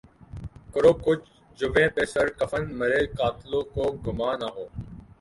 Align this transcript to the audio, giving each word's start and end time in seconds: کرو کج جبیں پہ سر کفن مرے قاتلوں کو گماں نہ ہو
کرو 0.73 0.91
کج 1.03 1.19
جبیں 1.59 1.87
پہ 1.95 2.03
سر 2.13 2.27
کفن 2.39 2.63
مرے 2.77 3.01
قاتلوں 3.17 3.63
کو 3.73 3.83
گماں 4.05 4.35
نہ 4.41 4.47
ہو 4.55 4.65